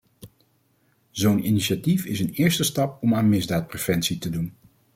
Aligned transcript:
Zo'n 1.11 1.43
initiatief 1.45 2.05
is 2.05 2.19
een 2.19 2.29
eerste 2.31 2.63
stap 2.63 3.01
om 3.03 3.13
aan 3.15 3.29
misdaadpreventie 3.29 4.17
te 4.17 4.29
doen. 4.29 4.53